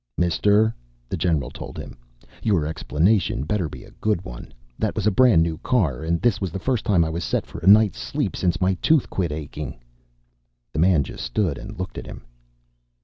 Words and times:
"Mister," 0.17 0.73
the 1.09 1.15
general 1.15 1.51
told 1.51 1.77
him, 1.77 1.95
"your 2.41 2.65
explanation 2.65 3.43
better 3.43 3.69
be 3.69 3.83
a 3.83 3.91
good 4.01 4.25
one. 4.25 4.51
That 4.79 4.95
was 4.95 5.05
a 5.05 5.11
brand 5.11 5.43
new 5.43 5.59
car. 5.59 6.01
And 6.01 6.19
this 6.19 6.41
was 6.41 6.51
the 6.51 6.57
first 6.57 6.85
time 6.85 7.05
I 7.05 7.09
was 7.11 7.23
set 7.23 7.45
for 7.45 7.59
a 7.59 7.67
night 7.67 7.91
of 7.91 7.97
sleep 8.01 8.35
since 8.35 8.59
my 8.59 8.73
tooth 8.81 9.11
quit 9.11 9.31
aching." 9.31 9.79
The 10.73 10.79
man 10.79 11.03
just 11.03 11.23
stood 11.23 11.59
and 11.59 11.77
looked 11.77 11.99
at 11.99 12.07
him. 12.07 12.23